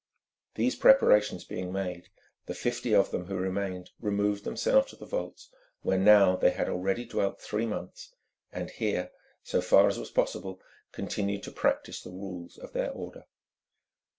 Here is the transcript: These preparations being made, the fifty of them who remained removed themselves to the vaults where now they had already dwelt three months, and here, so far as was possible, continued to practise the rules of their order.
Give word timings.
These 0.55 0.77
preparations 0.77 1.43
being 1.43 1.71
made, 1.71 2.09
the 2.47 2.55
fifty 2.55 2.95
of 2.95 3.11
them 3.11 3.25
who 3.25 3.37
remained 3.37 3.91
removed 3.99 4.45
themselves 4.45 4.89
to 4.89 4.95
the 4.95 5.05
vaults 5.05 5.51
where 5.83 5.99
now 5.99 6.35
they 6.35 6.49
had 6.49 6.67
already 6.67 7.05
dwelt 7.05 7.39
three 7.39 7.67
months, 7.67 8.11
and 8.51 8.71
here, 8.71 9.11
so 9.43 9.61
far 9.61 9.87
as 9.87 9.99
was 9.99 10.09
possible, 10.09 10.59
continued 10.91 11.43
to 11.43 11.51
practise 11.51 12.01
the 12.01 12.09
rules 12.09 12.57
of 12.57 12.73
their 12.73 12.89
order. 12.89 13.25